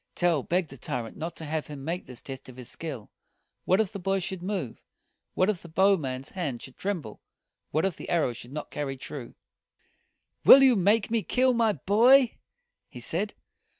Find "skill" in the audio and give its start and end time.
2.69-3.11